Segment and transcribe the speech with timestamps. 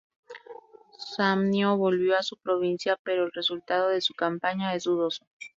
[1.15, 5.27] Samnio volvió a su provincia, pero el resultado de su campaña es dudoso.